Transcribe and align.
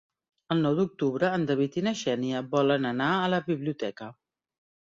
El 0.53 0.61
nou 0.67 0.77
d'octubre 0.79 1.29
en 1.39 1.45
David 1.51 1.77
i 1.81 1.83
na 1.89 1.93
Xènia 2.01 2.41
volen 2.57 2.91
anar 2.93 3.11
a 3.19 3.31
la 3.35 3.41
biblioteca. 3.51 4.13